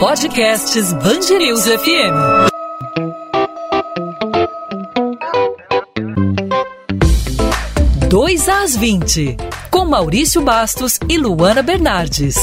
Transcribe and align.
Podcasts 0.00 0.94
Bangerils 0.94 1.66
FM. 1.66 2.48
Dois 8.08 8.48
às 8.48 8.74
20, 8.74 9.36
com 9.70 9.84
Maurício 9.84 10.40
Bastos 10.40 10.98
e 11.06 11.18
Luana 11.18 11.62
Bernardes. 11.62 12.34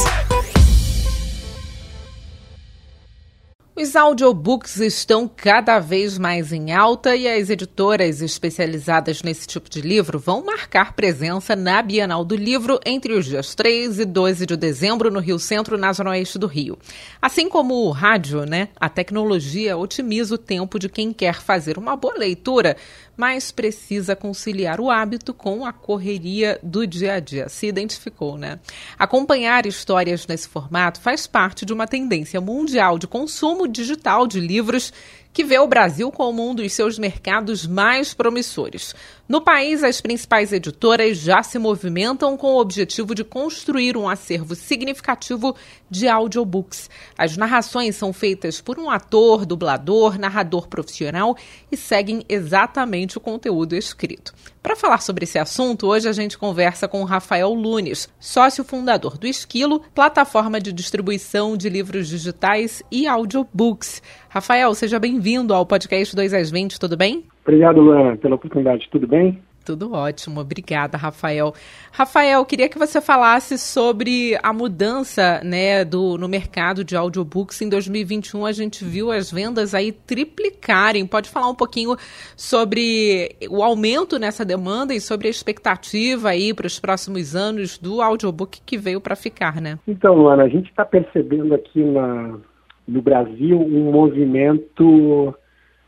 Os 3.88 3.96
audiobooks 3.96 4.82
estão 4.82 5.32
cada 5.34 5.80
vez 5.80 6.18
mais 6.18 6.52
em 6.52 6.74
alta 6.74 7.16
e 7.16 7.26
as 7.26 7.50
editoras 7.50 8.22
especializadas 8.22 9.24
nesse 9.24 9.48
tipo 9.48 9.70
de 9.70 9.80
livro 9.80 10.20
vão 10.20 10.44
marcar 10.44 10.92
presença 10.92 11.56
na 11.56 11.82
Bienal 11.82 12.26
do 12.26 12.36
Livro 12.36 12.82
entre 12.86 13.14
os 13.14 13.26
dias 13.26 13.56
3 13.56 14.00
e 14.00 14.06
12 14.06 14.46
de 14.46 14.58
dezembro 14.58 15.10
no 15.10 15.22
Rio 15.22 15.40
Centro, 15.40 15.78
na 15.78 15.94
Zona 15.94 16.10
Oeste 16.10 16.38
do 16.38 16.48
Rio. 16.48 16.78
Assim 17.22 17.48
como 17.48 17.76
o 17.86 17.92
rádio, 17.92 18.46
né, 18.46 18.68
a 18.78 18.90
tecnologia 18.90 19.78
otimiza 19.78 20.36
o 20.36 20.38
tempo 20.38 20.78
de 20.78 20.90
quem 20.90 21.14
quer 21.14 21.36
fazer 21.36 21.78
uma 21.78 21.96
boa 21.96 22.16
leitura, 22.18 22.76
mas 23.16 23.52
precisa 23.52 24.16
conciliar 24.16 24.80
o 24.80 24.92
hábito 24.92 25.34
com 25.34 25.66
a 25.66 25.74
correria 25.74 26.60
do 26.62 26.86
dia 26.86 27.14
a 27.14 27.20
dia. 27.20 27.50
Se 27.50 27.66
identificou, 27.66 28.38
né? 28.38 28.60
Acompanhar 29.00 29.66
histórias 29.66 30.28
nesse 30.28 30.48
formato 30.48 31.02
faz 31.02 31.26
parte 31.26 31.66
de 31.66 31.74
uma 31.74 31.88
tendência 31.88 32.40
mundial 32.40 33.00
de 33.00 33.08
consumo 33.08 33.68
digital 33.78 34.28
de 34.28 34.40
livros 34.40 34.94
que 35.38 35.44
vê 35.44 35.60
o 35.60 35.68
Brasil 35.68 36.12
como 36.12 36.50
um 36.50 36.56
dos 36.56 36.74
seus 36.74 36.98
mercados 36.98 37.68
mais 37.68 38.12
promissores. 38.12 38.96
No 39.30 39.40
país, 39.40 39.84
as 39.84 40.02
principais 40.02 40.52
editoras 40.52 41.20
já 41.20 41.44
se 41.44 41.60
movimentam 41.60 42.36
com 42.36 42.56
o 42.56 42.60
objetivo 42.60 43.14
de 43.14 43.24
construir 43.24 43.96
um 43.96 44.10
acervo 44.10 44.56
significativo 44.56 45.56
de 45.92 46.08
audiobooks. 46.08 46.90
As 47.16 47.38
narrações 47.38 47.96
são 47.96 48.12
feitas 48.12 48.60
por 48.62 48.80
um 48.80 48.90
ator, 48.90 49.46
dublador, 49.46 50.18
narrador 50.18 50.68
profissional 50.68 51.38
e 51.72 51.78
seguem 51.78 52.26
exatamente 52.28 53.20
o 53.20 53.22
conteúdo 53.22 53.76
escrito. 53.76 54.34
Para 54.64 54.76
falar 54.76 55.02
sobre 55.02 55.24
esse 55.24 55.38
assunto, 55.38 55.88
hoje 55.88 56.10
a 56.10 56.12
gente 56.12 56.38
conversa 56.38 56.88
com 56.88 57.04
Rafael 57.04 57.54
Lunes, 57.54 58.10
sócio 58.20 58.64
fundador 58.64 59.18
do 59.18 59.28
Esquilo, 59.28 59.82
plataforma 59.94 60.60
de 60.60 60.74
distribuição 60.74 61.56
de 61.56 61.70
livros 61.70 62.10
digitais 62.10 62.84
e 62.92 63.08
audiobooks. 63.08 64.02
Rafael, 64.38 64.72
seja 64.76 65.00
bem-vindo 65.00 65.52
ao 65.52 65.66
podcast 65.66 66.16
2 66.16 66.32
às 66.32 66.52
20, 66.52 66.80
tudo 66.80 66.96
bem? 66.96 67.24
Obrigado, 67.42 67.82
Luana, 67.82 68.16
pela 68.18 68.36
oportunidade. 68.36 68.88
Tudo 68.92 69.08
bem? 69.08 69.42
Tudo 69.66 69.94
ótimo, 69.94 70.40
obrigada, 70.42 70.96
Rafael. 70.96 71.54
Rafael, 71.92 72.46
queria 72.46 72.70
que 72.70 72.78
você 72.78 73.02
falasse 73.02 73.58
sobre 73.58 74.38
a 74.44 74.54
mudança 74.54 75.42
né, 75.44 75.84
do, 75.84 76.20
no 76.20 76.30
mercado 76.30 76.84
de 76.84 76.96
audiobooks. 76.96 77.64
Em 77.64 77.68
2021, 77.68 78.46
a 78.46 78.52
gente 78.52 78.86
viu 78.86 79.12
as 79.12 79.32
vendas 79.32 79.74
aí 79.74 79.92
triplicarem. 79.92 81.08
Pode 81.08 81.30
falar 81.30 81.50
um 81.50 81.56
pouquinho 81.56 81.96
sobre 82.36 83.36
o 83.50 83.64
aumento 83.64 84.20
nessa 84.20 84.46
demanda 84.46 84.94
e 84.94 85.02
sobre 85.02 85.28
a 85.28 85.32
expectativa 85.32 86.30
aí 86.30 86.54
para 86.54 86.68
os 86.68 86.80
próximos 86.80 87.36
anos 87.36 87.80
do 87.80 88.04
audiobook 88.04 88.62
que 88.64 88.78
veio 88.78 89.02
para 89.02 89.16
ficar, 89.16 89.60
né? 89.60 89.80
Então, 89.88 90.14
Luana, 90.14 90.44
a 90.44 90.50
gente 90.50 90.70
está 90.70 90.86
percebendo 90.86 91.56
aqui 91.56 91.84
na, 91.84 92.38
no 92.88 93.02
Brasil 93.02 93.60
um 93.60 93.92
movimento, 93.92 95.36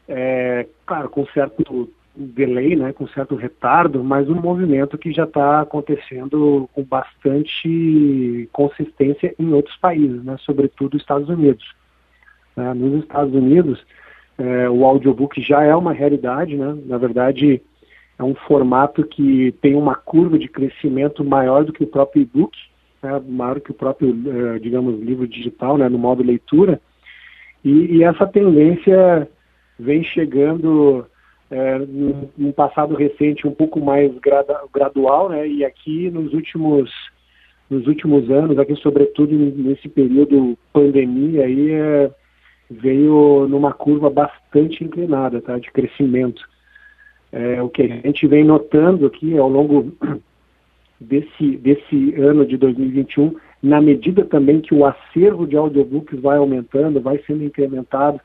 é, 0.08 0.68
claro, 0.86 1.10
com 1.10 1.26
certo 1.28 1.90
delay, 2.16 2.76
né, 2.76 2.92
com 2.92 3.08
certo 3.08 3.36
retardo, 3.36 4.04
mas 4.04 4.30
um 4.30 4.36
movimento 4.36 4.98
que 4.98 5.12
já 5.12 5.24
está 5.24 5.62
acontecendo 5.62 6.70
com 6.74 6.84
bastante 6.84 8.50
consistência 8.52 9.34
em 9.40 9.54
outros 9.54 9.76
países, 9.78 10.24
né, 10.24 10.36
sobretudo 10.40 10.98
Estados 10.98 11.30
Unidos. 11.30 11.66
É, 12.58 12.74
nos 12.74 13.04
Estados 13.04 13.34
Unidos, 13.34 13.86
é, 14.38 14.70
o 14.70 14.86
audiobook 14.86 15.42
já 15.42 15.64
é 15.64 15.74
uma 15.74 15.94
realidade, 15.94 16.58
né, 16.58 16.78
na 16.86 16.98
verdade 16.98 17.62
é 18.18 18.24
um 18.24 18.36
formato 18.36 19.06
que 19.06 19.54
tem 19.62 19.76
uma 19.76 19.96
curva 19.96 20.38
de 20.38 20.50
crescimento 20.50 21.24
maior 21.24 21.64
do 21.64 21.72
que 21.72 21.84
o 21.84 21.88
próprio 21.88 22.22
e-book, 22.22 22.58
né, 23.02 23.22
maior 23.30 23.62
que 23.62 23.72
o 23.72 23.74
próprio, 23.74 24.14
é, 24.56 24.60
digamos, 24.60 25.00
livro 25.00 25.26
digital, 25.26 25.78
né, 25.78 25.88
no 25.88 25.98
modo 25.98 26.22
leitura, 26.22 26.82
e, 27.64 27.98
e 27.98 28.04
essa 28.04 28.26
tendência 28.26 29.28
vem 29.78 30.04
chegando 30.04 31.06
é, 31.50 31.80
num 32.38 32.52
passado 32.52 32.96
recente 32.96 33.48
um 33.48 33.52
pouco 33.52 33.80
mais 33.80 34.16
grada, 34.20 34.60
gradual, 34.74 35.30
né? 35.30 35.48
E 35.48 35.66
aqui 35.66 36.10
nos 36.10 36.34
últimos 36.34 36.92
nos 37.70 37.86
últimos 37.86 38.32
anos, 38.32 38.58
aqui 38.58 38.76
sobretudo 38.78 39.32
nesse 39.36 39.88
período 39.88 40.58
pandemia, 40.74 41.46
aí 41.46 41.72
é, 41.72 42.12
veio 42.70 43.48
numa 43.48 43.72
curva 43.72 44.10
bastante 44.10 44.84
inclinada, 44.84 45.40
tá? 45.40 45.58
De 45.60 45.72
crescimento. 45.72 46.42
É, 47.32 47.62
o 47.62 47.70
que 47.70 47.84
a 47.84 47.88
gente 47.88 48.28
vem 48.28 48.44
notando 48.44 49.06
aqui 49.06 49.38
ao 49.38 49.48
longo 49.48 49.94
desse 51.00 51.58
desse 51.58 52.14
ano 52.16 52.46
de 52.46 52.58
2021, 52.58 53.36
na 53.62 53.82
medida 53.82 54.26
também 54.26 54.62
que 54.62 54.74
o 54.74 54.86
acervo 54.86 55.48
de 55.48 55.56
audiobooks 55.56 56.20
vai 56.20 56.38
aumentando, 56.38 57.02
vai 57.02 57.20
sendo 57.26 57.44
incrementado, 57.44 58.20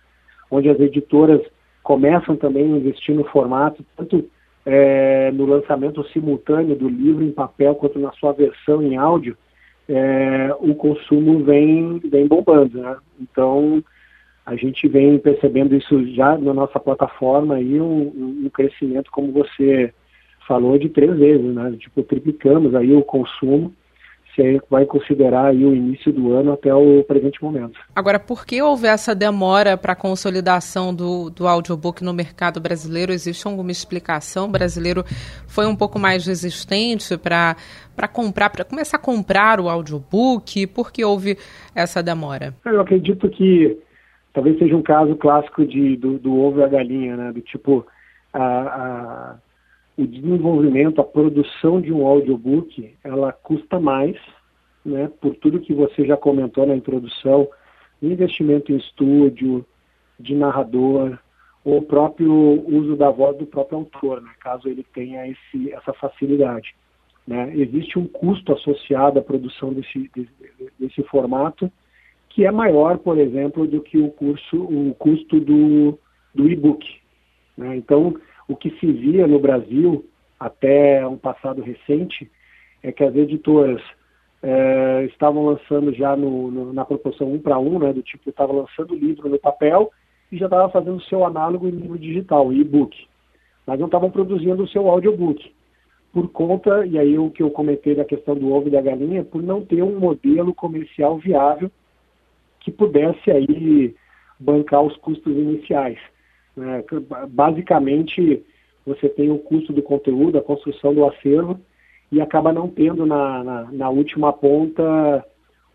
onde 0.50 0.68
as 0.68 0.78
editoras 0.80 1.40
começam 1.82 2.36
também 2.36 2.64
a 2.64 2.76
investir 2.76 3.14
no 3.14 3.24
formato, 3.24 3.84
tanto 3.96 4.28
é, 4.64 5.30
no 5.32 5.44
lançamento 5.44 6.02
simultâneo 6.08 6.74
do 6.74 6.88
livro 6.88 7.22
em 7.22 7.30
papel 7.30 7.74
quanto 7.74 7.98
na 7.98 8.10
sua 8.12 8.32
versão 8.32 8.82
em 8.82 8.96
áudio, 8.96 9.36
é, 9.88 10.54
o 10.60 10.74
consumo 10.74 11.44
vem, 11.44 11.98
vem 11.98 12.26
bombando. 12.26 12.80
Né? 12.80 12.96
Então, 13.20 13.84
a 14.46 14.56
gente 14.56 14.88
vem 14.88 15.18
percebendo 15.18 15.74
isso 15.74 16.06
já 16.14 16.36
na 16.38 16.54
nossa 16.54 16.80
plataforma 16.80 17.60
e 17.60 17.80
um, 17.80 18.42
um, 18.44 18.50
crescimento, 18.50 19.10
como 19.10 19.32
você 19.32 19.92
falou, 20.46 20.78
de 20.78 20.88
três 20.88 21.16
vezes, 21.16 21.54
né? 21.54 21.76
Tipo, 21.78 22.02
triplicamos 22.02 22.74
aí 22.74 22.94
o 22.94 23.02
consumo 23.02 23.72
se 24.34 24.60
vai 24.68 24.84
considerar 24.84 25.46
aí 25.46 25.64
o 25.64 25.74
início 25.74 26.12
do 26.12 26.32
ano 26.32 26.52
até 26.52 26.74
o 26.74 27.04
presente 27.04 27.42
momento. 27.42 27.78
Agora, 27.94 28.18
por 28.18 28.44
que 28.44 28.60
houve 28.60 28.86
essa 28.86 29.14
demora 29.14 29.76
para 29.76 29.92
a 29.92 29.96
consolidação 29.96 30.94
do, 30.94 31.30
do 31.30 31.46
audiobook 31.46 32.02
no 32.02 32.12
mercado 32.12 32.60
brasileiro? 32.60 33.12
Existe 33.12 33.46
alguma 33.46 33.70
explicação? 33.70 34.46
O 34.46 34.50
brasileiro 34.50 35.04
foi 35.46 35.66
um 35.66 35.76
pouco 35.76 35.98
mais 35.98 36.26
resistente 36.26 37.16
para 37.16 37.56
para 37.94 38.08
comprar, 38.08 38.50
para 38.50 38.64
começar 38.64 38.96
a 38.96 39.00
comprar 39.00 39.60
o 39.60 39.68
audiobook? 39.68 40.66
Por 40.66 40.90
que 40.90 41.04
houve 41.04 41.38
essa 41.76 42.02
demora? 42.02 42.52
Eu 42.64 42.80
acredito 42.80 43.28
que 43.30 43.78
talvez 44.32 44.58
seja 44.58 44.74
um 44.74 44.82
caso 44.82 45.14
clássico 45.14 45.64
de, 45.64 45.96
do, 45.96 46.18
do 46.18 46.36
ovo 46.36 46.58
e 46.58 46.64
a 46.64 46.68
galinha, 46.68 47.16
né? 47.16 47.32
Do 47.32 47.40
tipo, 47.40 47.86
a, 48.32 48.42
a 48.42 49.36
o 49.96 50.06
desenvolvimento, 50.06 51.00
a 51.00 51.04
produção 51.04 51.80
de 51.80 51.92
um 51.92 52.06
audiobook, 52.06 52.94
ela 53.02 53.32
custa 53.32 53.78
mais, 53.78 54.16
né, 54.84 55.10
por 55.20 55.34
tudo 55.36 55.60
que 55.60 55.72
você 55.72 56.04
já 56.04 56.16
comentou 56.16 56.66
na 56.66 56.76
introdução, 56.76 57.48
investimento 58.02 58.72
em 58.72 58.76
estúdio, 58.76 59.64
de 60.18 60.34
narrador, 60.34 61.18
ou 61.64 61.78
o 61.78 61.82
próprio 61.82 62.32
uso 62.68 62.96
da 62.96 63.10
voz 63.10 63.36
do 63.38 63.46
próprio 63.46 63.78
autor, 63.78 64.20
né, 64.20 64.30
caso 64.40 64.68
ele 64.68 64.84
tenha 64.92 65.26
esse, 65.28 65.72
essa 65.72 65.92
facilidade. 65.92 66.74
Né. 67.26 67.52
Existe 67.56 67.98
um 67.98 68.06
custo 68.06 68.52
associado 68.52 69.18
à 69.18 69.22
produção 69.22 69.72
desse, 69.72 70.10
desse, 70.14 70.30
desse 70.78 71.02
formato, 71.04 71.70
que 72.28 72.44
é 72.44 72.50
maior, 72.50 72.98
por 72.98 73.16
exemplo, 73.16 73.66
do 73.66 73.80
que 73.80 73.96
o, 73.96 74.10
curso, 74.10 74.56
o 74.56 74.94
custo 74.98 75.40
do, 75.40 75.98
do 76.34 76.50
e-book. 76.50 76.84
Né. 77.56 77.76
Então, 77.76 78.14
o 78.48 78.56
que 78.56 78.70
se 78.78 78.86
via 78.92 79.26
no 79.26 79.38
Brasil 79.38 80.04
até 80.38 81.06
um 81.06 81.16
passado 81.16 81.62
recente 81.62 82.30
é 82.82 82.92
que 82.92 83.02
as 83.02 83.14
editoras 83.14 83.80
é, 84.42 85.04
estavam 85.06 85.46
lançando 85.46 85.92
já 85.94 86.14
no, 86.14 86.50
no, 86.50 86.72
na 86.72 86.84
proporção 86.84 87.32
um 87.32 87.38
para 87.38 87.58
um, 87.58 87.78
né, 87.78 87.92
do 87.92 88.02
tipo, 88.02 88.28
estava 88.28 88.52
lançando 88.52 88.94
livro 88.94 89.28
no 89.28 89.38
papel 89.38 89.90
e 90.30 90.36
já 90.36 90.44
estava 90.46 90.70
fazendo 90.70 90.96
o 90.96 91.02
seu 91.04 91.24
análogo 91.24 91.66
em 91.66 91.70
livro 91.70 91.98
digital, 91.98 92.52
e-book. 92.52 92.94
Mas 93.66 93.78
não 93.78 93.86
estavam 93.86 94.10
produzindo 94.10 94.62
o 94.62 94.68
seu 94.68 94.88
audiobook. 94.88 95.50
Por 96.12 96.28
conta, 96.28 96.84
e 96.84 96.98
aí 96.98 97.18
o 97.18 97.30
que 97.30 97.42
eu 97.42 97.50
comentei 97.50 97.94
da 97.94 98.04
questão 98.04 98.36
do 98.36 98.52
ovo 98.52 98.68
e 98.68 98.70
da 98.70 98.82
galinha, 98.82 99.24
por 99.24 99.42
não 99.42 99.64
ter 99.64 99.82
um 99.82 99.98
modelo 99.98 100.54
comercial 100.54 101.16
viável 101.18 101.70
que 102.60 102.70
pudesse 102.70 103.30
aí 103.30 103.94
bancar 104.38 104.82
os 104.82 104.96
custos 104.98 105.34
iniciais. 105.34 105.98
Né? 106.56 106.84
Basicamente, 107.28 108.44
você 108.86 109.08
tem 109.08 109.30
o 109.30 109.38
custo 109.38 109.72
do 109.72 109.82
conteúdo, 109.82 110.38
a 110.38 110.42
construção 110.42 110.94
do 110.94 111.04
acervo, 111.06 111.60
e 112.12 112.20
acaba 112.20 112.52
não 112.52 112.68
tendo 112.68 113.04
na, 113.06 113.42
na, 113.42 113.72
na 113.72 113.90
última 113.90 114.32
ponta 114.32 115.24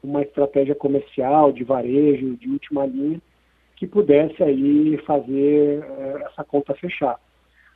uma 0.02 0.22
estratégia 0.22 0.76
comercial, 0.76 1.52
de 1.52 1.64
varejo, 1.64 2.38
de 2.38 2.50
última 2.50 2.86
linha, 2.86 3.22
que 3.76 3.88
pudesse 3.88 4.42
aí 4.44 4.98
fazer 5.06 5.84
é, 5.84 6.24
essa 6.28 6.44
conta 6.44 6.74
fechar. 6.76 7.20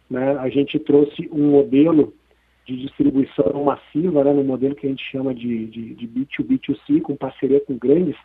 Né? 0.09 0.37
A 0.37 0.49
gente 0.49 0.79
trouxe 0.79 1.29
um 1.31 1.51
modelo 1.51 2.13
de 2.65 2.77
distribuição 2.77 3.63
massiva, 3.63 4.23
né, 4.23 4.31
no 4.31 4.43
modelo 4.43 4.75
que 4.75 4.87
a 4.87 4.89
gente 4.89 5.03
chama 5.11 5.33
de, 5.33 5.65
de, 5.67 5.95
de 5.95 6.07
B2B2C, 6.07 7.01
com 7.01 7.15
parceria 7.15 7.59
com 7.59 7.77
grandes 7.77 8.15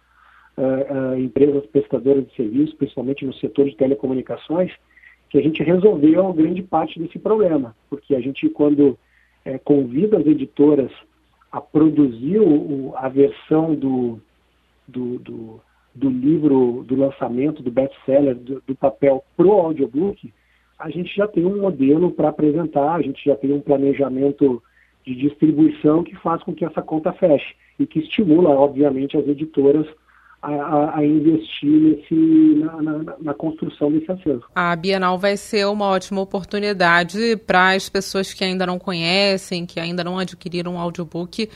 uh, 0.58 1.18
empresas 1.18 1.64
prestadoras 1.66 2.26
de 2.26 2.34
serviços, 2.34 2.74
principalmente 2.74 3.24
no 3.24 3.32
setor 3.34 3.66
de 3.66 3.76
telecomunicações, 3.76 4.72
que 5.30 5.38
a 5.38 5.42
gente 5.42 5.62
resolveu 5.62 6.32
grande 6.32 6.62
parte 6.62 6.98
desse 6.98 7.18
problema, 7.18 7.76
porque 7.88 8.14
a 8.14 8.20
gente, 8.20 8.48
quando 8.48 8.98
é, 9.44 9.58
convida 9.58 10.18
as 10.18 10.26
editoras 10.26 10.90
a 11.52 11.60
produzir 11.60 12.38
o, 12.40 12.92
a 12.96 13.08
versão 13.08 13.74
do, 13.74 14.20
do, 14.86 15.18
do, 15.18 15.60
do, 15.94 16.10
livro, 16.10 16.84
do 16.86 16.96
lançamento, 16.96 17.62
do 17.62 17.70
best-seller, 17.70 18.34
do, 18.34 18.62
do 18.66 18.74
papel 18.74 19.22
pro 19.36 19.52
audiobook, 19.52 20.32
a 20.78 20.90
gente 20.90 21.14
já 21.14 21.26
tem 21.26 21.44
um 21.44 21.60
modelo 21.60 22.10
para 22.10 22.28
apresentar, 22.28 22.94
a 22.94 23.02
gente 23.02 23.22
já 23.24 23.36
tem 23.36 23.52
um 23.52 23.60
planejamento 23.60 24.62
de 25.04 25.14
distribuição 25.14 26.02
que 26.02 26.14
faz 26.16 26.42
com 26.42 26.54
que 26.54 26.64
essa 26.64 26.82
conta 26.82 27.12
feche 27.12 27.54
e 27.78 27.86
que 27.86 28.00
estimula, 28.00 28.50
obviamente, 28.50 29.16
as 29.16 29.26
editoras 29.26 29.86
a, 30.40 30.98
a, 30.98 31.04
investir 31.04 31.68
nesse, 31.68 32.14
na, 32.14 32.82
na, 32.82 33.14
na, 33.20 33.34
construção 33.34 33.90
desse 33.90 34.10
acervo. 34.10 34.44
A 34.54 34.74
Bienal 34.76 35.18
vai 35.18 35.36
ser 35.36 35.66
uma 35.66 35.86
ótima 35.86 36.20
oportunidade 36.20 37.36
para 37.46 37.72
as 37.72 37.88
pessoas 37.88 38.32
que 38.32 38.44
ainda 38.44 38.64
não 38.64 38.78
conhecem, 38.78 39.66
que 39.66 39.80
ainda 39.80 40.04
não 40.04 40.18
adquiriram 40.18 40.74
um 40.74 40.78
audiobook, 40.78 41.50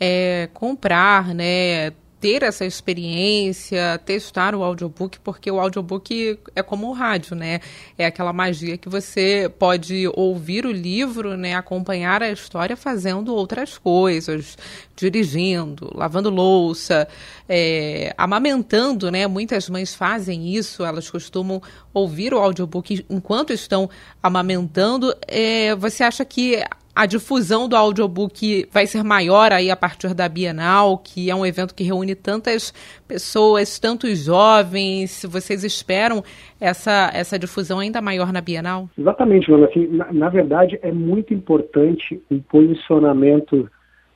é, 0.00 0.48
comprar, 0.54 1.34
né, 1.34 1.92
ter 2.22 2.44
essa 2.44 2.64
experiência, 2.64 4.00
testar 4.06 4.54
o 4.54 4.62
audiobook, 4.62 5.18
porque 5.18 5.50
o 5.50 5.58
audiobook 5.58 6.38
é 6.54 6.62
como 6.62 6.88
o 6.88 6.92
rádio, 6.92 7.34
né? 7.34 7.58
É 7.98 8.06
aquela 8.06 8.32
magia 8.32 8.78
que 8.78 8.88
você 8.88 9.52
pode 9.58 10.08
ouvir 10.14 10.64
o 10.64 10.70
livro, 10.70 11.36
né, 11.36 11.56
acompanhar 11.56 12.22
a 12.22 12.30
história 12.30 12.76
fazendo 12.76 13.34
outras 13.34 13.76
coisas, 13.76 14.56
dirigindo, 14.94 15.90
lavando 15.92 16.30
louça, 16.30 17.08
é, 17.48 18.14
amamentando, 18.16 19.10
né? 19.10 19.26
Muitas 19.26 19.68
mães 19.68 19.92
fazem 19.92 20.54
isso, 20.54 20.84
elas 20.84 21.10
costumam 21.10 21.60
ouvir 21.92 22.32
o 22.32 22.38
audiobook 22.38 23.04
enquanto 23.10 23.52
estão 23.52 23.90
amamentando. 24.22 25.12
É, 25.26 25.74
você 25.74 26.04
acha 26.04 26.24
que 26.24 26.62
a 26.94 27.06
difusão 27.06 27.68
do 27.68 27.74
audiobook 27.74 28.68
vai 28.70 28.86
ser 28.86 29.02
maior 29.02 29.50
aí 29.50 29.70
a 29.70 29.76
partir 29.76 30.14
da 30.14 30.28
Bienal, 30.28 30.98
que 30.98 31.30
é 31.30 31.34
um 31.34 31.44
evento 31.44 31.74
que 31.74 31.82
reúne 31.82 32.14
tantas 32.14 32.72
pessoas, 33.08 33.78
tantos 33.78 34.24
jovens. 34.24 35.24
Vocês 35.28 35.64
esperam 35.64 36.22
essa, 36.60 37.10
essa 37.14 37.38
difusão 37.38 37.78
ainda 37.78 38.02
maior 38.02 38.30
na 38.30 38.42
Bienal? 38.42 38.90
Exatamente, 38.96 39.46
Joana. 39.46 39.66
Assim, 39.66 39.86
na, 39.86 40.12
na, 40.12 40.28
verdade, 40.28 40.78
é 40.82 40.92
muito 40.92 41.32
importante 41.32 42.22
o 42.30 42.40
posicionamento 42.42 43.70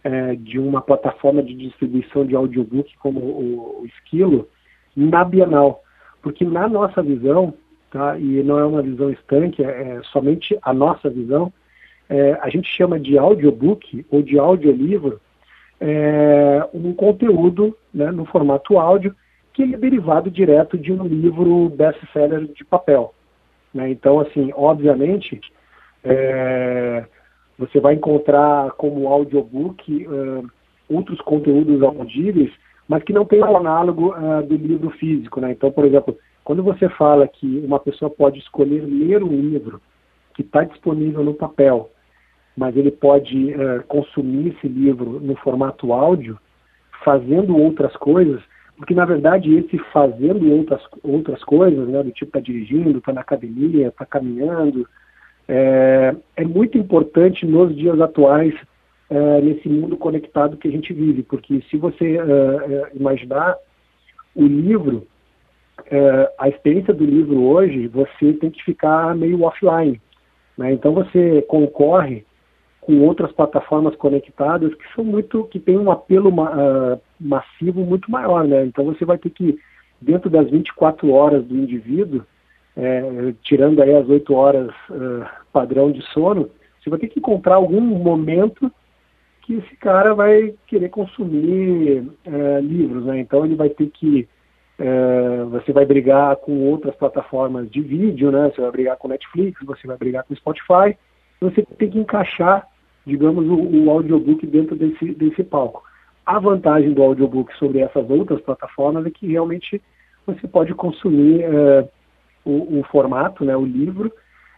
é, 0.05 0.35
de 0.37 0.59
uma 0.59 0.83
plataforma 0.83 1.43
de 1.43 1.55
distribuição 1.55 2.27
de 2.27 2.37
audiobook 2.37 2.95
como 2.99 3.21
o, 3.21 3.81
o 3.83 3.87
Esquilo 3.87 4.49
na 4.95 5.25
Bienal. 5.25 5.83
Porque 6.21 6.45
na 6.45 6.69
nossa 6.69 7.03
visão, 7.03 7.55
tá, 7.91 8.19
e 8.19 8.43
não 8.43 8.59
é 8.59 8.67
uma 8.67 8.83
visão 8.83 9.11
estanque, 9.11 9.65
é, 9.65 9.69
é 9.97 10.01
somente 10.13 10.59
a 10.61 10.75
nossa 10.75 11.09
visão, 11.09 11.51
é, 12.09 12.39
a 12.41 12.49
gente 12.49 12.69
chama 12.69 12.99
de 12.99 13.19
audiobook 13.19 14.07
ou 14.11 14.23
de 14.23 14.39
audiolivro 14.39 15.21
é, 15.81 16.67
um 16.73 16.93
conteúdo 16.93 17.77
né, 17.93 18.11
no 18.11 18.25
formato 18.25 18.79
áudio 18.79 19.15
que 19.53 19.63
é 19.63 19.77
derivado 19.77 20.31
direto 20.31 20.77
de 20.77 20.93
um 20.93 21.05
livro 21.05 21.71
best-seller 21.71 22.47
de 22.47 22.65
papel. 22.65 23.15
Né? 23.73 23.91
Então, 23.91 24.21
assim, 24.21 24.53
obviamente, 24.55 25.41
é, 26.05 27.05
você 27.59 27.81
vai 27.81 27.95
encontrar 27.95 28.73
como 28.73 29.09
audiobook 29.09 30.07
uh, 30.07 30.47
outros 30.89 31.21
conteúdos 31.23 31.83
audíveis, 31.83 32.53
mas 32.87 33.03
que 33.03 33.13
não 33.13 33.25
tem 33.25 33.41
o 33.41 33.57
análogo 33.57 34.15
uh, 34.15 34.43
do 34.47 34.57
livro 34.57 34.91
físico. 34.91 35.41
Né? 35.41 35.53
Então, 35.53 35.71
por 35.73 35.85
exemplo, 35.85 36.17
quando 36.45 36.63
você 36.63 36.89
fala 36.91 37.27
que 37.27 37.63
uma 37.65 37.81
pessoa 37.81 38.11
pode 38.11 38.39
escolher 38.39 38.85
ler 38.85 39.23
um 39.23 39.29
livro 39.29 39.81
que 40.35 40.43
está 40.43 40.65
disponível 40.65 41.25
no 41.25 41.35
papel 41.35 41.91
mas 42.57 42.77
ele 42.77 42.91
pode 42.91 43.55
uh, 43.55 43.85
consumir 43.87 44.55
esse 44.57 44.67
livro 44.67 45.21
no 45.21 45.37
formato 45.37 45.93
áudio, 45.93 46.39
fazendo 47.05 47.57
outras 47.57 47.95
coisas, 47.97 48.41
porque 48.77 48.95
na 48.95 49.05
verdade 49.05 49.55
esse 49.55 49.79
fazendo 49.93 50.51
outras, 50.53 50.83
outras 51.03 51.45
coisas, 51.45 51.87
né, 51.89 52.03
do 52.03 52.11
tipo 52.11 52.31
está 52.31 52.41
dirigindo, 52.41 52.99
está 52.99 53.13
na 53.13 53.21
academia, 53.21 53.89
está 53.89 54.07
caminhando, 54.07 54.89
é, 55.49 56.15
é, 56.37 56.45
muito 56.45 56.77
importante 56.77 57.47
nos 57.47 57.75
dias 57.77 58.01
atuais 58.01 58.55
é, 59.09 59.41
nesse 59.41 59.69
mundo 59.69 59.97
conectado 59.97 60.57
que 60.57 60.67
a 60.67 60.71
gente 60.71 60.93
vive, 60.93 61.23
porque 61.23 61.63
se 61.71 61.77
você 61.77 62.19
imaginar 62.95 63.57
o 64.35 64.45
livro, 64.45 65.07
a 66.39 66.49
experiência 66.49 66.93
do 66.93 67.05
livro 67.05 67.41
hoje, 67.45 67.87
você 67.87 68.33
tem 68.33 68.51
que 68.51 68.63
ficar 68.65 69.15
meio 69.15 69.43
offline. 69.43 70.01
Né? 70.59 70.73
Então 70.73 70.93
você 70.93 71.43
concorre 71.43 72.25
com 72.87 73.01
outras 73.01 73.33
plataformas 73.33 73.97
conectadas 73.97 74.73
que 74.73 74.95
são 74.95 75.03
muito, 75.03 75.43
que 75.47 75.59
tem 75.59 75.77
um 75.77 75.91
apelo 75.91 76.31
uh, 76.31 77.01
massivo 77.21 77.81
muito 77.81 78.09
maior, 78.09 78.47
né? 78.47 78.65
Então 78.65 78.85
você 78.85 79.05
vai 79.05 79.19
ter 79.19 79.31
que, 79.31 79.59
dentro 80.01 80.31
das 80.31 80.49
24 80.49 81.11
horas 81.11 81.45
do 81.45 81.57
indivíduo, 81.57 82.25
é, 82.77 83.35
tirando 83.43 83.83
aí 83.83 83.93
as 83.93 84.09
8 84.09 84.33
horas 84.33 84.71
uh, 84.89 85.27
padrão 85.53 85.91
de 85.91 86.01
sono, 86.13 86.49
você 86.79 86.89
vai 86.89 87.01
ter 87.01 87.09
que 87.09 87.19
encontrar 87.19 87.57
algum 87.57 87.81
momento 87.81 88.71
que 89.43 89.55
esse 89.55 89.77
cara 89.79 90.15
vai 90.15 90.55
querer 90.69 90.89
consumir 90.89 92.09
uh, 92.25 92.61
livros, 92.61 93.05
né? 93.05 93.19
Então 93.19 93.45
ele 93.45 93.57
vai 93.57 93.69
ter 93.69 93.91
que 93.91 94.29
você 95.51 95.73
vai 95.73 95.87
brigar 95.87 96.37
com 96.37 96.69
outras 96.69 96.95
plataformas 96.97 97.71
de 97.71 97.81
vídeo, 97.81 98.31
né? 98.31 98.53
Você 98.55 98.61
vai 98.61 98.71
brigar 98.71 98.99
com 98.99 99.09
Netflix, 99.09 99.59
você 99.65 99.87
vai 99.87 99.97
brigar 99.97 100.23
com 100.23 100.37
Spotify. 100.37 100.95
Você 101.41 101.63
tem 101.79 101.89
que 101.89 101.99
encaixar 101.99 102.69
digamos, 103.07 103.47
o, 103.47 103.85
o 103.85 103.91
audiobook 103.91 104.45
dentro 104.47 104.75
desse, 104.75 105.15
desse 105.15 105.45
palco. 105.45 105.83
A 106.25 106.41
vantagem 106.41 106.93
do 106.93 107.03
audiobook 107.03 107.57
sobre 107.57 107.79
essas 107.79 108.11
outras 108.11 108.41
plataformas 108.41 109.07
é 109.07 109.11
que 109.11 109.29
realmente 109.29 109.81
você 110.27 110.49
pode 110.49 110.75
consumir 110.75 111.43
é, 111.43 111.89
o, 112.45 112.81
o, 112.81 112.85
formato, 112.91 113.45
né, 113.45 113.57
o 113.57 113.65
livro, 113.65 114.13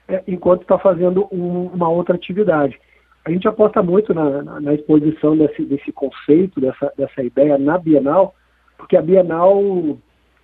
é, 0.08 0.22
enquanto 0.26 0.62
está 0.62 0.78
fazendo 0.78 1.28
um, 1.30 1.66
uma 1.66 1.90
outra 1.90 2.14
atividade. 2.14 2.80
A 3.22 3.30
gente 3.30 3.46
aposta 3.46 3.82
muito 3.82 4.14
na, 4.14 4.42
na, 4.42 4.60
na, 4.60 4.74
exposição 4.74 5.36
desse, 5.36 5.62
desse 5.66 5.92
conceito, 5.92 6.58
dessa, 6.58 6.90
dessa 6.96 7.22
ideia 7.22 7.58
na 7.58 7.76
Bienal, 7.76 8.34
porque 8.78 8.96
a 8.96 9.02
Bienal, 9.02 9.98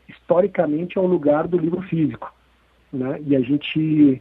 historicamente, 0.07 0.99
é 0.99 1.01
o 1.01 1.07
lugar 1.07 1.49
do 1.49 1.57
livro 1.57 1.81
físico. 1.83 2.31
Né? 2.93 3.19
E 3.27 3.35
a 3.35 3.41
gente 3.41 4.21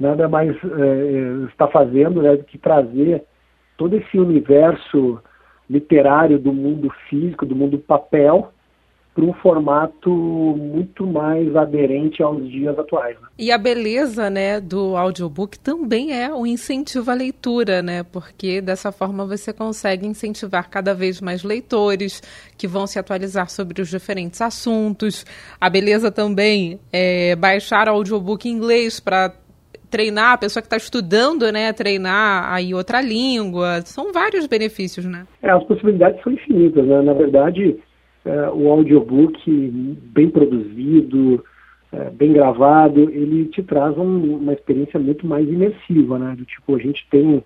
nada 0.00 0.28
mais 0.28 0.56
é, 0.56 1.46
está 1.48 1.68
fazendo 1.68 2.22
né, 2.22 2.36
do 2.36 2.44
que 2.44 2.56
trazer 2.56 3.22
todo 3.76 3.94
esse 3.94 4.18
universo 4.18 5.20
literário 5.68 6.38
do 6.38 6.52
mundo 6.52 6.90
físico, 7.08 7.46
do 7.46 7.54
mundo 7.54 7.78
papel, 7.78 8.50
para 9.14 9.24
um 9.24 9.32
formato 9.34 10.08
muito 10.08 11.06
mais 11.06 11.54
aderente 11.56 12.22
aos 12.22 12.48
dias 12.48 12.78
atuais. 12.78 13.20
Né? 13.20 13.28
E 13.38 13.50
a 13.50 13.58
beleza, 13.58 14.30
né, 14.30 14.60
do 14.60 14.96
audiobook 14.96 15.58
também 15.58 16.12
é 16.12 16.32
o 16.32 16.46
incentivo 16.46 17.10
à 17.10 17.14
leitura, 17.14 17.82
né? 17.82 18.02
Porque 18.04 18.60
dessa 18.60 18.92
forma 18.92 19.26
você 19.26 19.52
consegue 19.52 20.06
incentivar 20.06 20.70
cada 20.70 20.94
vez 20.94 21.20
mais 21.20 21.42
leitores 21.42 22.22
que 22.56 22.68
vão 22.68 22.86
se 22.86 22.98
atualizar 22.98 23.50
sobre 23.50 23.82
os 23.82 23.88
diferentes 23.88 24.40
assuntos. 24.40 25.26
A 25.60 25.68
beleza 25.68 26.10
também 26.10 26.78
é 26.92 27.34
baixar 27.34 27.88
o 27.88 27.92
audiobook 27.92 28.48
em 28.48 28.52
inglês 28.52 29.00
para 29.00 29.34
treinar, 29.90 30.32
a 30.32 30.38
pessoa 30.38 30.62
que 30.62 30.66
está 30.66 30.76
estudando, 30.76 31.50
né, 31.52 31.72
treinar 31.72 32.52
aí 32.52 32.72
outra 32.72 33.00
língua. 33.00 33.82
São 33.82 34.12
vários 34.12 34.46
benefícios, 34.46 35.04
né? 35.04 35.26
É, 35.42 35.50
as 35.50 35.64
possibilidades 35.64 36.22
são 36.22 36.32
infinitas, 36.32 36.86
né? 36.86 37.02
Na 37.02 37.12
verdade, 37.12 37.76
é, 38.24 38.48
o 38.50 38.70
audiobook 38.70 39.38
bem 40.12 40.30
produzido, 40.30 41.44
é, 41.92 42.10
bem 42.10 42.32
gravado, 42.32 43.10
ele 43.10 43.46
te 43.46 43.62
traz 43.62 43.96
um, 43.98 44.36
uma 44.36 44.52
experiência 44.52 45.00
muito 45.00 45.26
mais 45.26 45.48
imersiva, 45.48 46.18
né? 46.18 46.34
Do 46.36 46.44
tipo, 46.44 46.76
a 46.76 46.78
gente 46.78 47.06
tem 47.10 47.44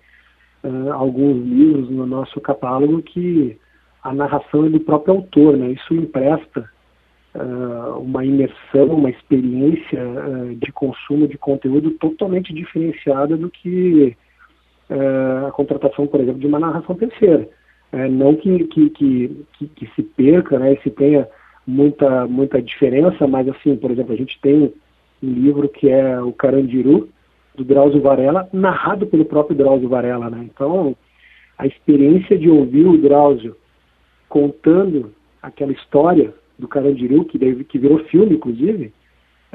é, 0.63 0.89
alguns 0.91 1.43
livros 1.45 1.89
no 1.89 2.05
nosso 2.05 2.39
catálogo 2.39 3.01
que 3.01 3.57
a 4.03 4.13
narração 4.13 4.67
é 4.67 4.69
do 4.69 4.79
próprio 4.79 5.15
autor, 5.15 5.57
né? 5.57 5.71
Isso 5.71 5.93
empresta 5.93 6.69
uh, 7.35 7.99
uma 7.99 8.25
imersão, 8.25 8.87
uma 8.87 9.09
experiência 9.09 10.01
uh, 10.01 10.55
de 10.55 10.71
consumo 10.71 11.27
de 11.27 11.37
conteúdo 11.37 11.91
totalmente 11.91 12.53
diferenciada 12.53 13.35
do 13.35 13.49
que 13.49 14.15
uh, 14.89 15.47
a 15.47 15.51
contratação, 15.51 16.07
por 16.07 16.21
exemplo, 16.21 16.39
de 16.39 16.47
uma 16.47 16.59
narração 16.59 16.95
terceira. 16.95 17.47
não 18.11 18.35
que, 18.35 18.65
que, 18.65 18.89
que, 18.89 19.45
que, 19.75 19.87
se 19.95 20.03
perca, 20.03 20.57
né, 20.57 20.75
se 20.83 20.89
tenha 20.89 21.27
muita, 21.67 22.25
muita 22.27 22.61
diferença, 22.61 23.27
mas 23.27 23.47
assim, 23.49 23.75
por 23.75 23.91
exemplo, 23.91 24.13
a 24.13 24.17
gente 24.17 24.39
tem 24.41 24.73
um 25.23 25.29
livro 25.29 25.67
que 25.69 25.89
é 25.89 26.19
o 26.21 26.31
Carandiru, 26.31 27.09
do 27.55 27.63
Drauzio 27.63 28.01
Varela, 28.01 28.49
narrado 28.51 29.07
pelo 29.07 29.23
próprio 29.23 29.55
Drauzio 29.55 29.87
Varela, 29.87 30.29
né? 30.29 30.43
Então, 30.43 30.93
a 31.57 31.65
experiência 31.65 32.37
de 32.37 32.49
ouvir 32.49 32.85
o 32.85 32.97
Drauzio 32.97 33.55
contando 34.27 35.13
aquela 35.41 35.71
história 35.71 36.33
do 36.57 36.67
Carandiru, 36.67 37.25
que, 37.25 37.63
que 37.65 37.77
virou 37.77 37.99
filme, 38.05 38.35
inclusive, 38.35 38.93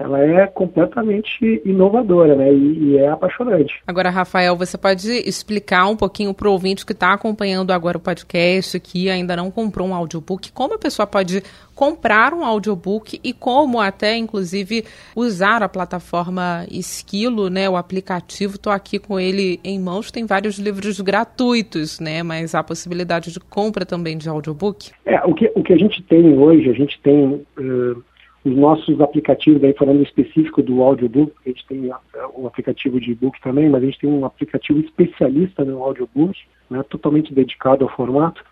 ela 0.01 0.19
é 0.19 0.47
completamente 0.47 1.61
inovadora, 1.63 2.35
né? 2.35 2.51
E, 2.51 2.79
e, 2.79 2.97
é 2.97 3.09
apaixonante. 3.09 3.83
Agora, 3.87 4.09
Rafael, 4.09 4.57
você 4.57 4.79
pode 4.79 5.11
explicar 5.29 5.87
um 5.87 5.97
pouquinho 5.97 6.33
para 6.33 6.49
o 6.49 6.53
ouvinte 6.53 6.87
que 6.87 6.93
está 6.93 7.13
acompanhando 7.13 7.71
agora 7.71 7.99
o 7.99 8.01
podcast, 8.01 8.81
que 8.81 9.11
ainda 9.11 9.37
não 9.37 9.51
comprou 9.51 9.87
um 9.87 9.95
audiobook, 9.95 10.53
como 10.53 10.75
a 10.75 10.79
pessoa 10.79 11.07
pode 11.07 11.43
comprar 11.75 12.33
um 12.33 12.45
audiobook 12.45 13.21
e 13.23 13.33
como 13.35 13.79
até, 13.79 14.17
inclusive, 14.17 14.85
usar 15.15 15.63
a 15.63 15.69
plataforma 15.69 16.67
Esquilo, 16.71 17.51
né? 17.51 17.69
O 17.69 17.77
aplicativo. 17.77 18.55
Estou 18.55 18.73
aqui 18.73 18.99
com 18.99 19.21
ele 19.21 19.61
em 19.63 19.79
mãos. 19.79 20.11
Tem 20.11 20.25
vários 20.25 20.59
livros 20.59 20.99
gratuitos, 21.01 22.01
né? 22.01 22.23
Mas 22.23 22.55
há 22.55 22.63
possibilidade 22.63 23.33
de 23.33 23.41
compra 23.41 23.85
também 23.85 24.17
de 24.17 24.31
audiobook. 24.31 24.93
É, 25.05 25.21
o 25.27 25.35
que, 25.35 25.53
o 25.55 25.63
que 25.63 25.75
a 25.75 25.79
gente 25.79 26.03
tem 26.03 26.39
hoje, 26.39 26.71
a 26.71 26.75
gente 26.75 26.99
tem. 27.03 27.45
Uh 27.59 28.03
os 28.45 28.57
nossos 28.57 29.01
aplicativos, 29.01 29.61
daí 29.61 29.75
falando 29.75 30.03
específico 30.03 30.63
do 30.63 30.83
audiobook, 30.83 31.33
a 31.45 31.49
gente 31.49 31.67
tem 31.67 31.91
o 32.35 32.47
aplicativo 32.47 32.99
de 32.99 33.13
e-book 33.13 33.39
também, 33.43 33.69
mas 33.69 33.83
a 33.83 33.87
gente 33.87 33.99
tem 33.99 34.11
um 34.11 34.25
aplicativo 34.25 34.81
especialista 34.81 35.65
no 35.65 35.83
audiobook, 35.83 36.35
né, 36.71 36.83
totalmente 36.89 37.35
dedicado 37.35 37.85
ao 37.85 37.95
formato. 37.95 38.43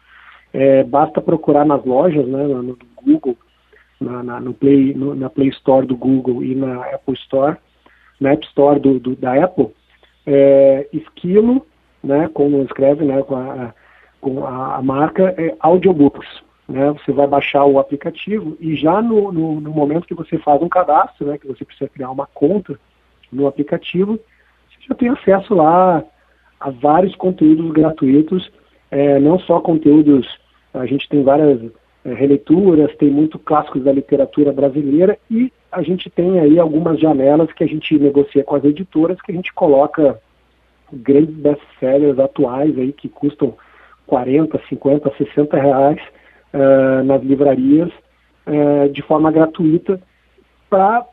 É, 0.52 0.82
basta 0.84 1.20
procurar 1.20 1.64
nas 1.64 1.84
lojas, 1.84 2.26
né, 2.26 2.46
no 2.46 2.76
Google, 3.02 3.36
na, 3.98 4.22
na, 4.22 4.40
no 4.40 4.52
Play, 4.52 4.92
no, 4.94 5.14
na 5.14 5.30
Play 5.30 5.48
Store 5.48 5.86
do 5.86 5.96
Google 5.96 6.44
e 6.44 6.54
na 6.54 6.84
Apple 6.94 7.14
Store, 7.14 7.56
na 8.20 8.32
App 8.32 8.46
Store 8.46 8.78
do, 8.78 8.98
do 8.98 9.16
da 9.16 9.42
Apple, 9.42 9.68
é, 10.26 10.86
Esquilo, 10.92 11.66
né, 12.04 12.28
como 12.34 12.62
escreve, 12.62 13.04
né, 13.06 13.22
com 13.22 13.36
a, 13.36 13.74
com 14.20 14.46
a 14.46 14.82
marca, 14.82 15.34
é 15.38 15.56
Audiobooks. 15.60 16.46
Né, 16.68 16.92
você 16.92 17.12
vai 17.12 17.26
baixar 17.26 17.64
o 17.64 17.78
aplicativo 17.78 18.54
e 18.60 18.76
já 18.76 19.00
no, 19.00 19.32
no, 19.32 19.58
no, 19.58 19.70
momento 19.70 20.06
que 20.06 20.12
você 20.12 20.36
faz 20.36 20.60
um 20.60 20.68
cadastro, 20.68 21.26
né, 21.26 21.38
que 21.38 21.46
você 21.46 21.64
precisa 21.64 21.88
criar 21.88 22.10
uma 22.10 22.26
conta 22.26 22.78
no 23.32 23.46
aplicativo, 23.46 24.20
você 24.68 24.86
já 24.86 24.94
tem 24.94 25.08
acesso 25.08 25.54
lá 25.54 26.04
a 26.60 26.70
vários 26.70 27.16
conteúdos 27.16 27.72
gratuitos, 27.72 28.52
é, 28.90 29.18
não 29.18 29.38
só 29.38 29.60
conteúdos, 29.60 30.28
a 30.74 30.84
gente 30.84 31.08
tem 31.08 31.22
várias 31.22 31.72
é, 32.04 32.12
releituras, 32.12 32.94
tem 32.96 33.10
muito 33.10 33.38
clássicos 33.38 33.82
da 33.82 33.92
literatura 33.92 34.52
brasileira 34.52 35.18
e 35.30 35.50
a 35.72 35.82
gente 35.82 36.10
tem 36.10 36.38
aí 36.38 36.58
algumas 36.58 37.00
janelas 37.00 37.50
que 37.52 37.64
a 37.64 37.66
gente 37.66 37.98
negocia 37.98 38.44
com 38.44 38.56
as 38.56 38.64
editoras 38.64 39.20
que 39.22 39.32
a 39.32 39.34
gente 39.34 39.54
coloca 39.54 40.20
grandes 40.92 41.34
best-sellers 41.34 42.18
atuais 42.18 42.78
aí 42.78 42.92
que 42.92 43.08
custam 43.08 43.54
40, 44.06 44.60
50, 44.68 45.12
60 45.16 45.56
reais 45.56 46.00
uh, 46.54 47.04
nas 47.04 47.22
livrarias 47.22 47.90
uh, 48.46 48.88
de 48.90 49.02
forma 49.02 49.30
gratuita 49.30 50.00
para 50.68 51.04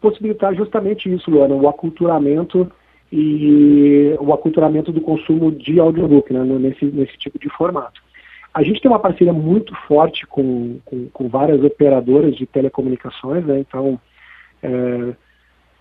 possibilitar 0.00 0.54
justamente 0.54 1.12
isso, 1.12 1.30
Luana, 1.30 1.54
o 1.54 1.68
aculturamento 1.68 2.70
e 3.12 4.14
o 4.20 4.32
aculturamento 4.32 4.92
do 4.92 5.00
consumo 5.00 5.50
de 5.50 5.80
audiobook 5.80 6.32
né, 6.32 6.42
nesse, 6.44 6.84
nesse 6.84 7.16
tipo 7.18 7.38
de 7.38 7.48
formato. 7.50 8.00
A 8.52 8.62
gente 8.62 8.80
tem 8.80 8.90
uma 8.90 8.98
parceria 8.98 9.32
muito 9.32 9.74
forte 9.86 10.26
com, 10.26 10.78
com, 10.84 11.08
com 11.08 11.28
várias 11.28 11.62
operadoras 11.62 12.36
de 12.36 12.46
telecomunicações, 12.46 13.44
né, 13.44 13.60
então 13.60 13.98
é, 14.62 15.14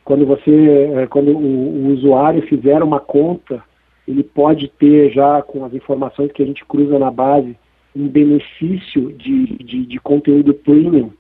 quando 0.04 0.26
você, 0.26 0.92
é, 0.96 1.08
quando 1.08 1.32
o, 1.32 1.38
o, 1.38 1.88
usuário 1.94 2.42
fizer 2.48 2.82
uma 2.82 3.00
conta, 3.00 3.62
ele 4.08 4.24
pode 4.24 4.70
ter 4.70 5.12
já 5.12 5.42
com 5.42 5.66
as 5.66 5.74
informações 5.74 6.32
que 6.32 6.42
a 6.42 6.46
gente 6.46 6.64
cruza 6.66 6.98
na 6.98 7.12
base 7.12 7.58
um 7.98 8.08
benefício 8.08 9.12
de, 9.14 9.58
de, 9.58 9.86
de 9.86 10.00
conteúdo 10.00 10.54
premium 10.54 11.12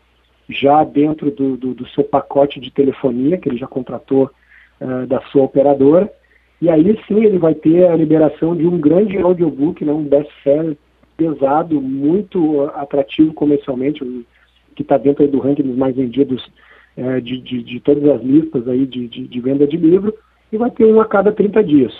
já 0.47 0.83
dentro 0.83 1.31
do, 1.31 1.57
do, 1.57 1.73
do, 1.73 1.87
seu 1.89 2.03
pacote 2.03 2.59
de 2.59 2.71
telefonia, 2.71 3.37
que 3.37 3.49
ele 3.49 3.57
já 3.57 3.67
contratou 3.67 4.29
uh, 4.79 5.05
da 5.07 5.19
sua 5.23 5.43
operadora. 5.43 6.09
E 6.61 6.69
aí 6.69 6.97
sim 7.07 7.23
ele 7.23 7.37
vai 7.37 7.53
ter 7.53 7.87
a 7.87 7.95
liberação 7.95 8.55
de 8.55 8.65
um 8.65 8.79
grande 8.79 9.17
audiobook, 9.17 9.83
né, 9.83 9.91
um 9.91 10.03
best-seller 10.03 10.77
pesado, 11.17 11.81
muito 11.81 12.63
atrativo 12.75 13.33
comercialmente, 13.33 14.03
que 14.75 14.83
está 14.83 14.97
dentro 14.97 15.27
do 15.27 15.39
ranking 15.39 15.63
dos 15.63 15.75
mais 15.75 15.95
vendidos 15.95 16.45
uh, 16.95 17.19
de, 17.21 17.39
de, 17.39 17.63
de, 17.63 17.79
todas 17.79 18.07
as 18.07 18.21
listas 18.21 18.67
aí 18.67 18.85
de, 18.85 19.07
de, 19.07 19.27
de, 19.27 19.39
venda 19.41 19.67
de 19.67 19.75
livro, 19.75 20.13
e 20.51 20.57
vai 20.57 20.71
ter 20.71 20.85
um 20.85 21.01
a 21.01 21.05
cada 21.05 21.31
30 21.31 21.63
dias. 21.63 21.93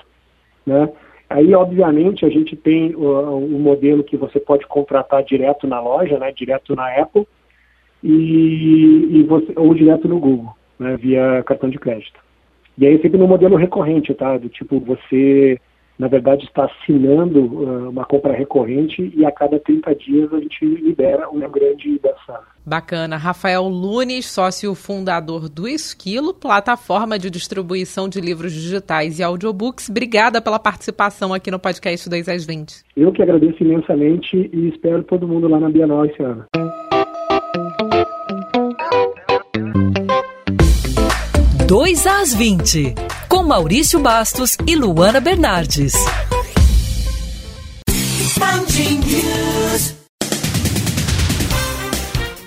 Né? 0.65 0.89
Aí, 1.29 1.53
obviamente, 1.53 2.25
a 2.25 2.29
gente 2.29 2.55
tem 2.55 2.95
o, 2.95 3.37
um 3.37 3.59
modelo 3.59 4.03
que 4.03 4.15
você 4.15 4.39
pode 4.39 4.65
contratar 4.65 5.23
direto 5.23 5.67
na 5.67 5.79
loja, 5.79 6.17
né, 6.17 6.31
direto 6.31 6.75
na 6.75 6.89
Apple, 6.95 7.27
e, 8.03 9.09
e 9.11 9.23
você, 9.23 9.53
ou 9.55 9.73
direto 9.73 10.07
no 10.07 10.19
Google, 10.19 10.53
né, 10.79 10.95
via 10.95 11.43
cartão 11.43 11.69
de 11.69 11.77
crédito. 11.77 12.19
E 12.77 12.85
aí 12.85 13.01
sempre 13.01 13.17
no 13.17 13.27
modelo 13.27 13.55
recorrente, 13.55 14.13
tá? 14.13 14.37
Do 14.37 14.49
tipo, 14.49 14.79
você 14.79 15.59
na 15.97 16.07
verdade 16.07 16.45
está 16.45 16.65
assinando 16.65 17.39
uh, 17.39 17.89
uma 17.89 18.05
compra 18.05 18.33
recorrente 18.33 19.11
e 19.15 19.25
a 19.25 19.31
cada 19.31 19.59
30 19.59 19.95
dias 19.95 20.33
a 20.33 20.39
gente 20.39 20.65
libera 20.65 21.29
uma 21.29 21.47
grande 21.47 21.99
dessa. 21.99 22.39
Bacana. 22.65 23.17
Rafael 23.17 23.63
Lunes, 23.63 24.25
sócio 24.25 24.75
fundador 24.75 25.49
do 25.49 25.67
Esquilo, 25.67 26.33
plataforma 26.33 27.17
de 27.17 27.29
distribuição 27.29 28.09
de 28.09 28.19
livros 28.19 28.53
digitais 28.53 29.19
e 29.19 29.23
audiobooks. 29.23 29.89
Obrigada 29.89 30.41
pela 30.41 30.59
participação 30.59 31.33
aqui 31.33 31.49
no 31.49 31.59
podcast 31.59 32.09
2 32.09 32.27
às 32.29 32.45
20. 32.45 32.83
Eu 32.95 33.11
que 33.11 33.21
agradeço 33.21 33.63
imensamente 33.63 34.49
e 34.53 34.67
espero 34.67 35.03
todo 35.03 35.27
mundo 35.27 35.47
lá 35.47 35.59
na 35.59 35.69
Bienal 35.69 36.05
esse 36.05 36.21
ano. 36.21 36.45
2 41.67 42.07
às 42.07 42.33
20, 42.33 42.95
com 43.27 43.43
Maurício 43.43 43.99
Bastos 43.99 44.55
e 44.65 44.73
Luana 44.73 45.19
Bernardes. 45.19 45.91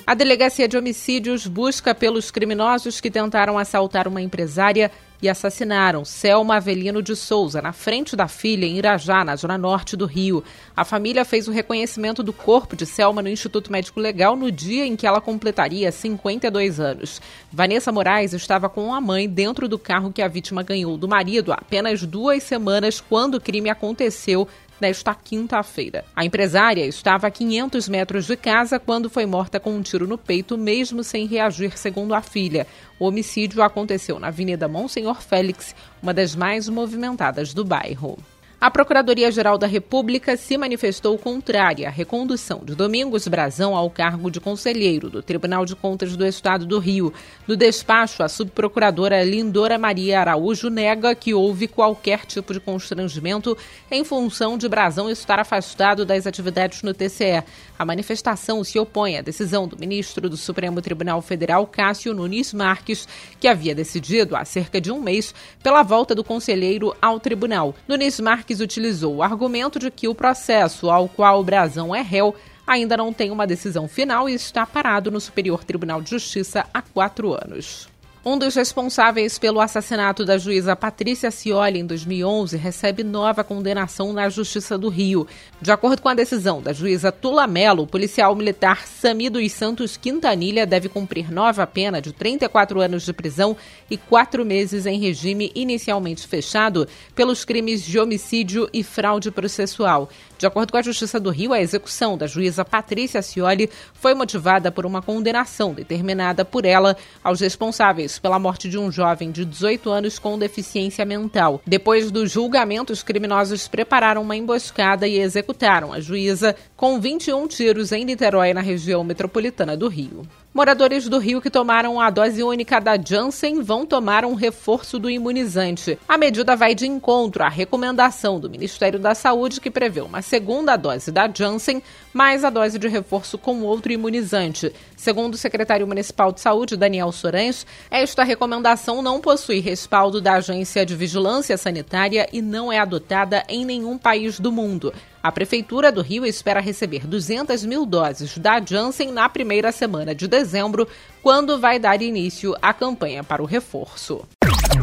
A 0.06 0.14
Delegacia 0.14 0.66
de 0.66 0.78
Homicídios 0.78 1.46
busca 1.46 1.94
pelos 1.94 2.30
criminosos 2.30 2.98
que 2.98 3.10
tentaram 3.10 3.58
assaltar 3.58 4.08
uma 4.08 4.22
empresária 4.22 4.90
e 5.22 5.28
assassinaram 5.28 6.04
Selma 6.04 6.56
Avelino 6.56 7.02
de 7.02 7.14
Souza 7.14 7.60
na 7.60 7.72
frente 7.72 8.16
da 8.16 8.28
filha 8.28 8.64
em 8.64 8.78
Irajá, 8.78 9.24
na 9.24 9.36
zona 9.36 9.58
norte 9.58 9.96
do 9.96 10.06
Rio. 10.06 10.42
A 10.76 10.84
família 10.84 11.24
fez 11.24 11.48
o 11.48 11.52
reconhecimento 11.52 12.22
do 12.22 12.32
corpo 12.32 12.74
de 12.74 12.86
Selma 12.86 13.22
no 13.22 13.28
Instituto 13.28 13.70
Médico 13.70 14.00
Legal 14.00 14.36
no 14.36 14.50
dia 14.50 14.86
em 14.86 14.96
que 14.96 15.06
ela 15.06 15.20
completaria 15.20 15.92
52 15.92 16.80
anos. 16.80 17.20
Vanessa 17.52 17.92
Moraes 17.92 18.32
estava 18.32 18.68
com 18.68 18.94
a 18.94 19.00
mãe 19.00 19.28
dentro 19.28 19.68
do 19.68 19.78
carro 19.78 20.12
que 20.12 20.22
a 20.22 20.28
vítima 20.28 20.62
ganhou 20.62 20.96
do 20.96 21.08
marido 21.08 21.52
há 21.52 21.56
apenas 21.56 22.02
duas 22.04 22.42
semanas 22.42 23.00
quando 23.00 23.34
o 23.34 23.40
crime 23.40 23.68
aconteceu 23.68 24.48
nesta 24.80 25.14
quinta-feira. 25.14 26.04
A 26.14 26.24
empresária 26.24 26.84
estava 26.86 27.26
a 27.26 27.30
500 27.30 27.88
metros 27.88 28.26
de 28.26 28.36
casa 28.36 28.78
quando 28.78 29.10
foi 29.10 29.26
morta 29.26 29.60
com 29.60 29.70
um 29.70 29.82
tiro 29.82 30.06
no 30.06 30.16
peito, 30.16 30.56
mesmo 30.56 31.04
sem 31.04 31.26
reagir, 31.26 31.76
segundo 31.78 32.14
a 32.14 32.22
filha. 32.22 32.66
O 32.98 33.06
homicídio 33.06 33.62
aconteceu 33.62 34.18
na 34.18 34.28
Avenida 34.28 34.68
Monsenhor 34.68 35.20
Félix, 35.20 35.74
uma 36.02 36.14
das 36.14 36.34
mais 36.34 36.68
movimentadas 36.68 37.52
do 37.52 37.64
bairro. 37.64 38.18
A 38.60 38.70
Procuradoria-Geral 38.70 39.56
da 39.56 39.66
República 39.66 40.36
se 40.36 40.58
manifestou 40.58 41.16
contrária 41.16 41.88
à 41.88 41.90
recondução 41.90 42.60
de 42.62 42.74
Domingos 42.74 43.26
Brazão 43.26 43.74
ao 43.74 43.88
cargo 43.88 44.30
de 44.30 44.38
conselheiro 44.38 45.08
do 45.08 45.22
Tribunal 45.22 45.64
de 45.64 45.74
Contas 45.74 46.14
do 46.14 46.26
Estado 46.26 46.66
do 46.66 46.78
Rio. 46.78 47.10
No 47.48 47.56
despacho, 47.56 48.22
a 48.22 48.28
subprocuradora 48.28 49.24
Lindora 49.24 49.78
Maria 49.78 50.20
Araújo 50.20 50.68
nega 50.68 51.14
que 51.14 51.32
houve 51.32 51.68
qualquer 51.68 52.26
tipo 52.26 52.52
de 52.52 52.60
constrangimento 52.60 53.56
em 53.90 54.04
função 54.04 54.58
de 54.58 54.68
Brazão 54.68 55.08
estar 55.08 55.38
afastado 55.38 56.04
das 56.04 56.26
atividades 56.26 56.82
no 56.82 56.92
TCE. 56.92 57.42
A 57.78 57.84
manifestação 57.86 58.62
se 58.62 58.78
opõe 58.78 59.16
à 59.16 59.22
decisão 59.22 59.66
do 59.66 59.78
ministro 59.78 60.28
do 60.28 60.36
Supremo 60.36 60.82
Tribunal 60.82 61.22
Federal, 61.22 61.66
Cássio 61.66 62.12
Nunes 62.12 62.52
Marques, 62.52 63.08
que 63.40 63.48
havia 63.48 63.74
decidido 63.74 64.36
há 64.36 64.44
cerca 64.44 64.78
de 64.78 64.92
um 64.92 65.00
mês 65.00 65.34
pela 65.62 65.82
volta 65.82 66.14
do 66.14 66.22
conselheiro 66.22 66.94
ao 67.00 67.18
tribunal. 67.18 67.74
Nunes 67.88 68.20
Marques 68.20 68.49
utilizou 68.58 69.16
o 69.16 69.22
argumento 69.22 69.78
de 69.78 69.90
que 69.90 70.08
o 70.08 70.14
processo 70.14 70.90
ao 70.90 71.06
qual 71.06 71.40
o 71.40 71.44
Brazão 71.44 71.94
é 71.94 72.00
réu 72.00 72.34
ainda 72.66 72.96
não 72.96 73.12
tem 73.12 73.30
uma 73.30 73.46
decisão 73.46 73.86
final 73.86 74.30
e 74.30 74.34
está 74.34 74.64
parado 74.64 75.10
no 75.10 75.20
Superior 75.20 75.62
Tribunal 75.62 76.00
de 76.00 76.10
Justiça 76.10 76.64
há 76.72 76.80
quatro 76.80 77.34
anos. 77.34 77.89
Um 78.22 78.38
dos 78.38 78.54
responsáveis 78.54 79.38
pelo 79.38 79.62
assassinato 79.62 80.26
da 80.26 80.36
juíza 80.36 80.76
Patrícia 80.76 81.30
Cioli 81.30 81.78
em 81.78 81.86
2011 81.86 82.54
recebe 82.54 83.02
nova 83.02 83.42
condenação 83.42 84.12
na 84.12 84.28
Justiça 84.28 84.76
do 84.76 84.90
Rio. 84.90 85.26
De 85.58 85.72
acordo 85.72 86.02
com 86.02 86.08
a 86.10 86.12
decisão 86.12 86.60
da 86.60 86.70
juíza 86.70 87.10
Tula 87.10 87.46
Mello, 87.46 87.84
o 87.84 87.86
policial 87.86 88.36
militar 88.36 88.86
Sami 88.86 89.30
dos 89.30 89.50
Santos 89.52 89.96
Quintanilha 89.96 90.66
deve 90.66 90.86
cumprir 90.86 91.32
nova 91.32 91.66
pena 91.66 91.98
de 91.98 92.12
34 92.12 92.82
anos 92.82 93.06
de 93.06 93.12
prisão 93.14 93.56
e 93.90 93.96
quatro 93.96 94.44
meses 94.44 94.84
em 94.84 95.00
regime 95.00 95.50
inicialmente 95.54 96.28
fechado 96.28 96.86
pelos 97.14 97.42
crimes 97.46 97.82
de 97.82 97.98
homicídio 97.98 98.68
e 98.70 98.82
fraude 98.82 99.30
processual. 99.30 100.10
De 100.36 100.46
acordo 100.46 100.72
com 100.72 100.76
a 100.76 100.82
Justiça 100.82 101.18
do 101.18 101.30
Rio, 101.30 101.54
a 101.54 101.60
execução 101.60 102.18
da 102.18 102.26
juíza 102.26 102.66
Patrícia 102.66 103.22
Cioli 103.22 103.70
foi 103.94 104.12
motivada 104.12 104.70
por 104.70 104.84
uma 104.84 105.00
condenação 105.00 105.72
determinada 105.72 106.44
por 106.44 106.66
ela 106.66 106.94
aos 107.24 107.40
responsáveis 107.40 108.09
pela 108.18 108.38
morte 108.38 108.68
de 108.68 108.78
um 108.78 108.90
jovem 108.90 109.30
de 109.30 109.44
18 109.44 109.90
anos 109.90 110.18
com 110.18 110.38
deficiência 110.38 111.04
mental. 111.04 111.60
Depois 111.66 112.10
do 112.10 112.26
julgamento, 112.26 112.92
os 112.92 113.02
criminosos 113.02 113.68
prepararam 113.68 114.22
uma 114.22 114.36
emboscada 114.36 115.06
e 115.06 115.18
executaram 115.18 115.92
a 115.92 116.00
juíza 116.00 116.56
com 116.76 117.00
21 117.00 117.46
tiros 117.46 117.92
em 117.92 118.04
Niterói, 118.04 118.52
na 118.52 118.60
região 118.60 119.04
metropolitana 119.04 119.76
do 119.76 119.88
Rio. 119.88 120.26
Moradores 120.52 121.08
do 121.08 121.18
Rio 121.18 121.40
que 121.40 121.48
tomaram 121.48 122.00
a 122.00 122.10
dose 122.10 122.42
única 122.42 122.80
da 122.80 123.00
Janssen 123.00 123.62
vão 123.62 123.86
tomar 123.86 124.24
um 124.24 124.34
reforço 124.34 124.98
do 124.98 125.08
imunizante. 125.08 125.96
A 126.08 126.18
medida 126.18 126.56
vai 126.56 126.74
de 126.74 126.88
encontro 126.88 127.44
à 127.44 127.48
recomendação 127.48 128.40
do 128.40 128.50
Ministério 128.50 128.98
da 128.98 129.14
Saúde, 129.14 129.60
que 129.60 129.70
prevê 129.70 130.00
uma 130.00 130.22
segunda 130.22 130.76
dose 130.76 131.12
da 131.12 131.30
Janssen, 131.32 131.80
mais 132.12 132.42
a 132.42 132.50
dose 132.50 132.80
de 132.80 132.88
reforço 132.88 133.38
com 133.38 133.62
outro 133.62 133.92
imunizante. 133.92 134.74
Segundo 134.96 135.34
o 135.34 135.38
secretário 135.38 135.86
municipal 135.86 136.32
de 136.32 136.40
saúde, 136.40 136.76
Daniel 136.76 137.12
Sorães, 137.12 137.64
esta 137.88 138.24
recomendação 138.24 139.02
não 139.02 139.20
possui 139.20 139.60
respaldo 139.60 140.20
da 140.20 140.34
Agência 140.34 140.84
de 140.84 140.96
Vigilância 140.96 141.56
Sanitária 141.56 142.28
e 142.32 142.42
não 142.42 142.72
é 142.72 142.80
adotada 142.80 143.44
em 143.48 143.64
nenhum 143.64 143.96
país 143.96 144.40
do 144.40 144.50
mundo. 144.50 144.92
A 145.22 145.30
Prefeitura 145.30 145.92
do 145.92 146.00
Rio 146.00 146.24
espera 146.24 146.60
receber 146.60 147.06
200 147.06 147.64
mil 147.66 147.84
doses 147.84 148.38
da 148.38 148.58
Janssen 148.58 149.12
na 149.12 149.28
primeira 149.28 149.70
semana 149.70 150.14
de 150.14 150.26
dezembro, 150.26 150.88
quando 151.22 151.60
vai 151.60 151.78
dar 151.78 152.00
início 152.00 152.56
à 152.62 152.72
campanha 152.72 153.22
para 153.22 153.42
o 153.42 153.46
reforço. 153.46 154.22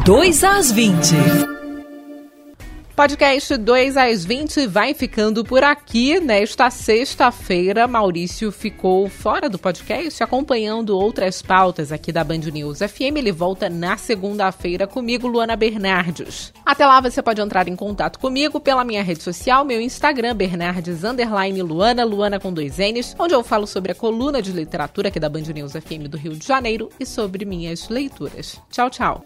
2 0.04 0.44
às 0.44 0.70
20. 0.70 1.67
Podcast 2.98 3.56
2 3.56 3.96
às 3.96 4.24
20 4.24 4.66
vai 4.66 4.92
ficando 4.92 5.44
por 5.44 5.62
aqui. 5.62 6.18
Nesta 6.18 6.68
sexta-feira, 6.68 7.86
Maurício 7.86 8.50
ficou 8.50 9.08
fora 9.08 9.48
do 9.48 9.56
podcast, 9.56 10.20
acompanhando 10.20 10.98
outras 10.98 11.40
pautas 11.40 11.92
aqui 11.92 12.10
da 12.10 12.24
Band 12.24 12.38
News 12.52 12.80
FM. 12.80 13.18
Ele 13.18 13.30
volta 13.30 13.70
na 13.70 13.96
segunda-feira 13.96 14.84
comigo, 14.84 15.28
Luana 15.28 15.54
Bernardes. 15.54 16.52
Até 16.66 16.84
lá 16.84 17.00
você 17.00 17.22
pode 17.22 17.40
entrar 17.40 17.68
em 17.68 17.76
contato 17.76 18.18
comigo 18.18 18.58
pela 18.58 18.82
minha 18.82 19.04
rede 19.04 19.22
social, 19.22 19.64
meu 19.64 19.80
Instagram, 19.80 20.34
Bernardes 20.34 21.02
Luana, 21.62 22.04
Luana 22.04 22.40
com 22.40 22.52
dois 22.52 22.78
N's, 22.78 23.14
onde 23.16 23.32
eu 23.32 23.44
falo 23.44 23.68
sobre 23.68 23.92
a 23.92 23.94
coluna 23.94 24.42
de 24.42 24.50
literatura 24.50 25.06
aqui 25.06 25.20
da 25.20 25.28
Band 25.28 25.42
News 25.54 25.70
FM 25.70 26.08
do 26.10 26.16
Rio 26.16 26.34
de 26.34 26.44
Janeiro 26.44 26.88
e 26.98 27.06
sobre 27.06 27.44
minhas 27.44 27.88
leituras. 27.88 28.60
Tchau, 28.68 28.90
tchau. 28.90 29.22